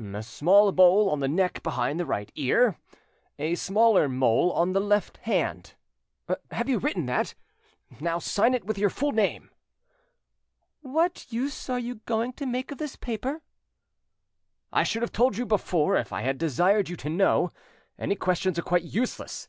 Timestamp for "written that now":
6.78-8.20